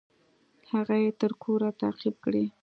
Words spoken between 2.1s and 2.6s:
کړى.